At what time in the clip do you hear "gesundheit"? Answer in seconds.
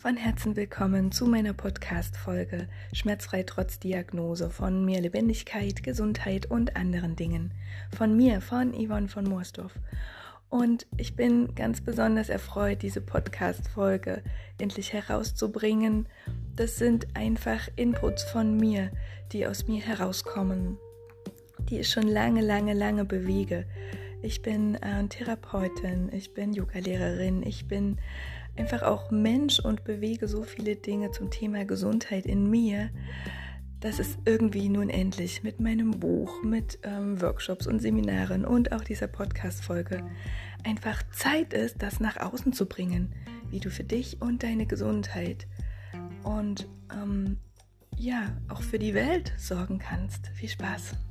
5.82-6.46, 31.64-32.26, 44.66-45.46